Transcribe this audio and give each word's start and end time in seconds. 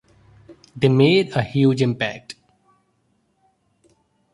They 0.75 0.89
made 0.89 1.31
a 1.35 1.43
huge 1.43 1.79
impact. 1.83 2.33